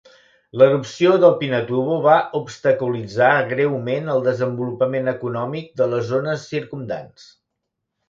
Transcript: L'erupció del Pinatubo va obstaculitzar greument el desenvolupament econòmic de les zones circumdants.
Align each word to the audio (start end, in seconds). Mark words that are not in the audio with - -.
L'erupció 0.59 1.11
del 1.23 1.35
Pinatubo 1.41 1.97
va 2.07 2.15
obstaculitzar 2.41 3.29
greument 3.53 4.11
el 4.17 4.27
desenvolupament 4.31 5.15
econòmic 5.15 5.73
de 5.83 5.93
les 5.97 6.13
zones 6.17 6.51
circumdants. 6.59 7.33